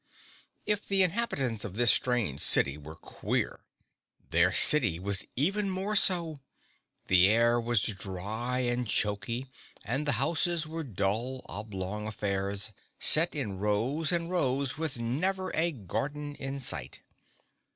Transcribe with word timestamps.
If 0.65 0.87
the 0.87 1.03
inhabitants 1.03 1.63
of 1.63 1.75
this 1.75 1.91
strange 1.91 2.41
city 2.41 2.75
were 2.75 2.95
queer, 2.95 3.59
their 4.31 4.51
city 4.51 4.97
was 4.99 5.27
even 5.35 5.69
more 5.69 5.95
so. 5.95 6.39
The 7.05 7.29
air 7.29 7.61
was 7.61 7.83
dry 7.83 8.61
and 8.61 8.87
choky 8.87 9.45
and 9.85 10.07
the 10.07 10.13
houses 10.13 10.65
were 10.65 10.83
dull, 10.83 11.45
oblong 11.47 12.07
affairs, 12.07 12.71
set 12.99 13.35
in 13.35 13.59
rows 13.59 14.11
and 14.11 14.31
rows 14.31 14.75
with 14.75 14.97
never 14.97 15.55
a 15.55 15.71
garden 15.71 16.33
in 16.33 16.59
sight. 16.61 17.01